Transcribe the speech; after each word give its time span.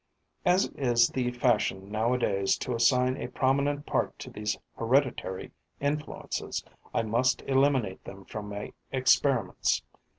As 0.47 0.65
it 0.65 0.73
is 0.79 1.09
the 1.09 1.29
fashion 1.29 1.91
nowadays 1.91 2.57
to 2.57 2.73
assign 2.73 3.17
a 3.21 3.27
prominent 3.27 3.85
part 3.85 4.17
to 4.17 4.31
these 4.31 4.57
hereditary 4.75 5.51
influences, 5.79 6.63
I 6.91 7.03
must 7.03 7.43
eliminate 7.43 8.03
them 8.03 8.25
from 8.25 8.49
my 8.49 8.73
experiments. 8.91 9.83